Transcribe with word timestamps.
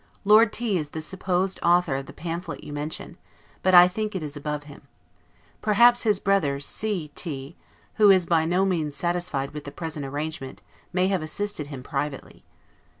Lord 0.25 0.51
T 0.51 0.79
is 0.79 0.89
the 0.97 0.99
supposed 1.01 1.59
author 1.61 1.95
of 1.97 2.07
the 2.07 2.11
pamphlet 2.11 2.63
you 2.63 2.73
mention; 2.73 3.17
but 3.61 3.75
I 3.75 3.87
think 3.87 4.15
it 4.15 4.23
is 4.23 4.35
above 4.35 4.63
him. 4.63 4.81
Perhaps 5.61 6.01
his 6.01 6.19
brother 6.19 6.59
C 6.59 7.11
T, 7.13 7.55
who 7.97 8.09
is 8.09 8.25
by 8.25 8.45
no 8.45 8.65
means 8.65 8.95
satisfied 8.95 9.51
with 9.51 9.63
the 9.63 9.71
present 9.71 10.03
arrangement, 10.07 10.63
may 10.91 11.07
have 11.09 11.21
assisted 11.21 11.67
him 11.67 11.83
privately. 11.83 12.43